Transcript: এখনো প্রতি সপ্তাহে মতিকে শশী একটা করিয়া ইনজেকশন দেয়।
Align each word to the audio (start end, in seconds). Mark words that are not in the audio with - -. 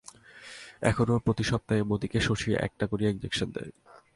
এখনো 0.81 1.13
প্রতি 1.19 1.43
সপ্তাহে 1.43 1.81
মতিকে 1.83 2.19
শশী 2.19 2.49
একটা 2.57 2.85
করিয়া 2.87 3.11
ইনজেকশন 3.11 3.49
দেয়। 3.51 3.71